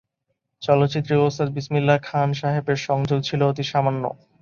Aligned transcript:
চলচ্চিত্রে 0.61 1.15
ওস্তাদ 1.17 1.49
বিসমিল্লাহ 1.55 1.97
খান 2.03 2.29
সাহেবের 2.33 2.77
সংযোগ 2.87 3.19
ছিল 3.21 3.41
অতি 3.43 3.63
সামান্য। 3.71 4.03